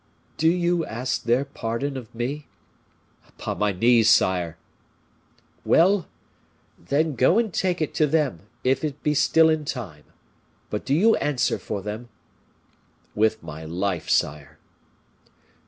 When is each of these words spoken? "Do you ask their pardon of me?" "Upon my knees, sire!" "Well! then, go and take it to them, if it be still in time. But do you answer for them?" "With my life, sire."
"Do 0.37 0.49
you 0.49 0.83
ask 0.83 1.21
their 1.25 1.45
pardon 1.45 1.95
of 1.95 2.15
me?" 2.15 2.47
"Upon 3.27 3.59
my 3.59 3.71
knees, 3.71 4.09
sire!" 4.09 4.57
"Well! 5.63 6.07
then, 6.79 7.13
go 7.13 7.37
and 7.37 7.53
take 7.53 7.83
it 7.83 7.93
to 8.01 8.07
them, 8.07 8.39
if 8.63 8.83
it 8.83 9.03
be 9.03 9.13
still 9.13 9.47
in 9.47 9.63
time. 9.63 10.05
But 10.71 10.85
do 10.85 10.95
you 10.95 11.15
answer 11.17 11.59
for 11.59 11.83
them?" 11.83 12.09
"With 13.13 13.43
my 13.43 13.63
life, 13.63 14.09
sire." 14.09 14.57